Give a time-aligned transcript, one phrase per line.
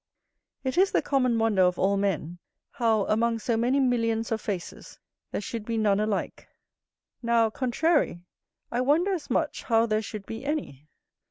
[0.63, 2.39] It is the common wonder of all men,
[2.71, 4.97] how, among so many millions of faces,
[5.29, 6.47] there should be none alike:
[7.21, 8.23] now, contrary,
[8.71, 10.87] I wonder as much how there should be any.